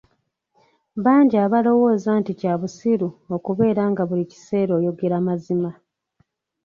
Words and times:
Bangi 1.03 1.35
abalowooza 1.45 2.11
nti 2.19 2.31
kya 2.39 2.53
busiru 2.59 3.09
okubeera 3.35 3.83
nga 3.91 4.03
buli 4.09 4.23
kiseera 4.31 4.71
oyogera 4.79 5.17
mazima. 5.27 5.71